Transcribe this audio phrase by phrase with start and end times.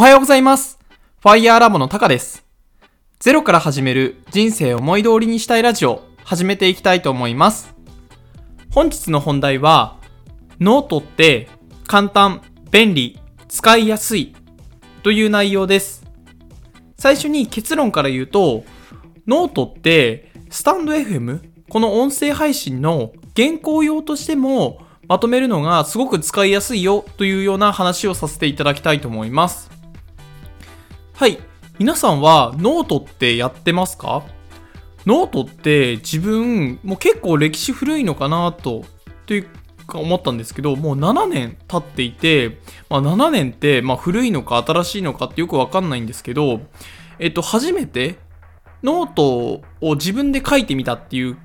[0.00, 0.78] おはようございます。
[1.20, 2.46] ファイヤーラボのタカです。
[3.18, 7.74] ゼロから始める人生を思い通りにしたいラジオ、始めていきたいと思います。
[8.70, 9.98] 本日の本題は、
[10.58, 11.50] ノートって
[11.86, 12.40] 簡単、
[12.70, 14.34] 便利、使いやすい
[15.02, 16.02] という内容です。
[16.96, 18.64] 最初に結論から言うと、
[19.26, 29.69] ノートって stand.fm、この音声配信の原稿用としてもまとめるのがすごく使いやすいよというような話をさせていただきたいと思います。
[31.20, 31.38] はい。
[31.78, 34.24] 皆さんはノートってやってますか？
[35.04, 38.86] ノートって自分もう結構歴史古いのかなと
[39.26, 39.46] という
[39.86, 42.56] か思ったんですけどもう7年経っていて、
[42.88, 46.62] まあ、7年ってま古いのか新しいのかってよくわかんないんですけど
[47.18, 48.16] えっと初めて
[48.82, 51.36] ノートを自分で書いてみたっていう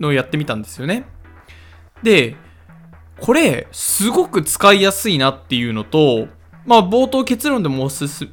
[0.00, 1.04] のをやってみたんですよね
[2.02, 2.34] で
[3.20, 6.26] これすごく使いやすいなっていうのと
[6.66, 8.28] まあ冒頭結論でもおすす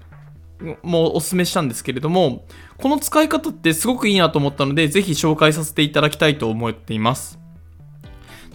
[0.84, 2.46] もおすすめしたんですけれども、
[2.78, 7.40] この使い方ってすごくいいなと思ったので、ぜひ紹介させていただきたいと思っています。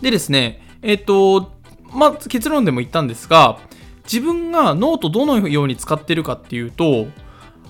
[0.00, 1.52] でですね、えっ、と、
[1.92, 3.58] まあ、結論でも言ったんですが、
[4.04, 7.06] 自分がノートどのように使ってるかっていうと、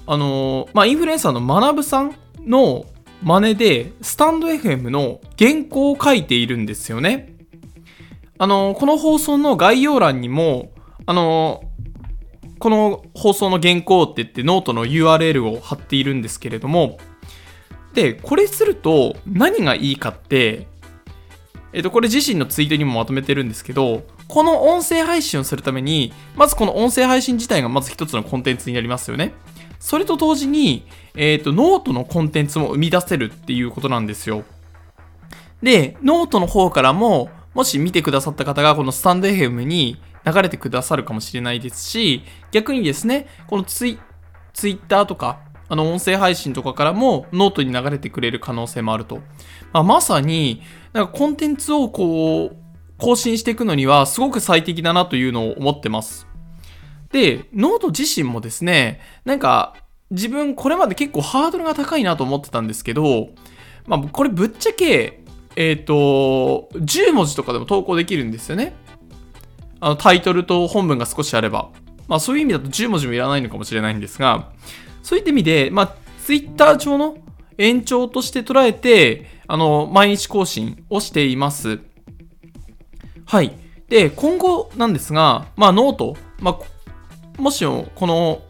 [0.07, 2.87] あの、まあ、インフルエンサーの学さんの
[3.23, 7.37] 真似で、スタンド FM の原稿を書いているんですよね。
[8.39, 10.71] あの、この放送の概要欄にも、
[11.07, 11.63] あの、
[12.59, 16.99] この放送の原稿って言ってノートの URL を貼っているんですけれども、
[17.95, 20.67] で、これすると何がいいかって、
[21.73, 29.35] えっと、これ自身のツイートにもまとめてるんですけど、この音声配信をするために、まずこの音声配信自体がまず一つのコンテンツになりますよね。
[29.79, 34.45] それと同時に、えっと、ノートのコンテンツも生み出せるっていうことなんですよ。
[35.63, 43.99] で、ノートの方からも、もし見てくださった方がこのスタンド FM に流れてくださるかもしれないですし、逆にですね、このツイ
[44.53, 49.21] ツイッターとか、あの音声配信とかからもノートに流れてくれる可能性もあると。
[49.73, 52.57] まあ、まさに、なんかコンテンツをこう、
[52.99, 56.27] 更新していくのにはすごく最適だなというのを思ってます。
[57.13, 59.75] で、ノート自身もですね、なんか
[60.11, 63.29] 自分これまで結構ハードルが高いなと思ってたんですけど、
[63.87, 65.23] まあこれぶっちゃけ、
[65.57, 68.75] えっ、と、10文字とかでも投稿できるんですよね。
[69.81, 71.71] あのタイトルと本文が少しあれば。
[72.09, 74.51] まあそういう意味だと10文字もいらないのかもしれないんですが、
[75.03, 75.95] そういった意味で、まあ
[76.25, 77.19] Twitter 上の
[77.59, 81.81] 延長として捉えて、あの、毎日更新をしています。
[83.25, 83.57] はい。
[83.89, 86.59] で、今後なんですが、まあノート、ま
[87.39, 88.43] あ、もしもこの、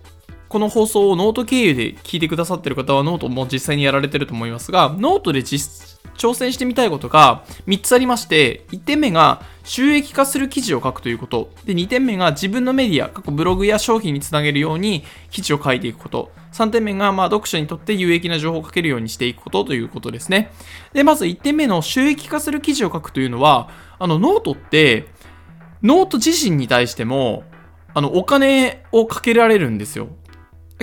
[0.48, 11.50] この放送をノート経由で聞いてくださってる方はノートも実際にやられてると思いますが、ノートで実挑戦してみたいことが3つありまして、1点目が収益化する記事を書くということ。
[11.64, 16.30] で、2点目が自分のメディア、過去ブログや商品につなげるように記事を書いていくこと。
[16.52, 20.52] 3点目が、まあ、読者にとって有益な情報を書けるようにしていくことということですね。
[20.92, 23.68] で、まず1点目の収益化する記事を書くというのは、
[23.98, 25.08] あの、ノートって、
[25.82, 27.44] ノート自身に対しても、
[27.92, 30.08] あの、お金をかけられるんですよ。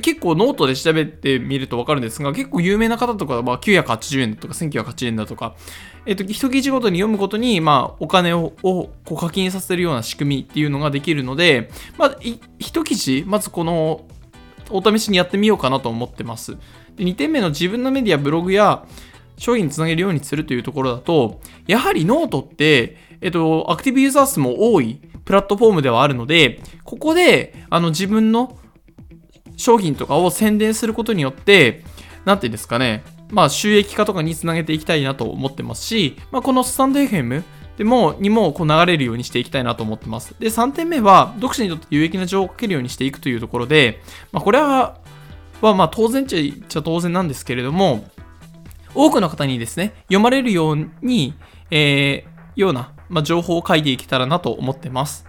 [0.01, 5.55] 結構ノートで調べてみると分かるんですが、結構有名な方とかは980円だとか1980円だとか、
[6.05, 12.17] えっ、と、一記事ごとに読むことに、まあ、お金ををこう課金させるような仕組みっていうのができるので、まあ、
[12.57, 14.05] 一記事、まずこの、
[14.69, 16.57] お試しにやってみようかなと思ってます。
[16.95, 18.85] で2点目の自分のメディア、ブログや
[19.37, 28.57] 商品につなげるようにするというところだと、やはりノートって、えっと、アクティブユーザー数も多いプラットフォームではあるので、ここで、あの、自分の
[29.57, 31.83] 商品とかを宣伝することによって、
[32.25, 37.43] なんていうんですかね、まあ収益化とかにつなげていきたいなと思ってますし、まあこのスタンド FM
[37.77, 40.35] でも、にもこう流れるようにしていきたいなと思ってます。
[40.39, 44.99] で、3点目は、読者にとって有益な情報をかけるようにしていくというところで、まあこれは、
[45.61, 48.05] はまあ当然っちゃ当然なんですけれども、
[48.93, 51.33] 多くの方にですね、読まれるように、
[51.71, 55.25] えー、ような、まあ、情報を書いていけたらなと思ってます。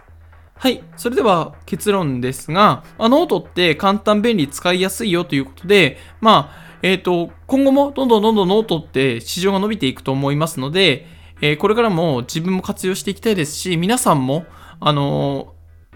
[0.54, 0.82] はい。
[0.96, 11.06] それでは結論ですが、まあ、ノートって簡単便利使いやすいよということで、まあ、えっ、と、今後もどんどんどんどんノートって市場が伸びていくと思いますので、
[11.40, 14.46] えーこれからも自分も活用していきたいですし、皆さんも、
[14.80, 15.54] あのー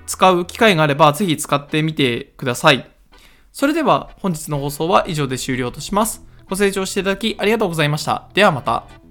[0.09, 2.91] 使う機会があればぜひ使ってみてください。
[3.53, 6.25] それでは本日の放送は以上で終了とします。
[6.49, 8.29] ご清聴していただきありがとうございました。
[8.33, 9.08] ではまた。